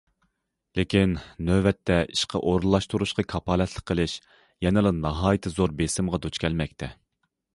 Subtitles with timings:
[0.77, 1.11] لېكىن
[1.49, 4.17] نۆۋەتتە ئىشقا ئورۇنلاشتۇرۇشقا كاپالەتلىك قىلىش
[4.67, 6.93] يەنىلا ناھايىتى زور بېسىمغا دۇچ كەلمەكتە.